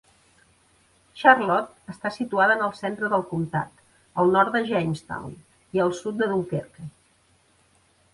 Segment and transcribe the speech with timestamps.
[1.23, 3.83] Charlotte està situada en el centre del comtat,
[4.23, 5.37] al nord de Jamestown
[5.77, 6.87] i al sud de Dunkerque.